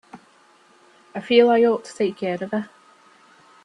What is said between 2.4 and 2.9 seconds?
of her.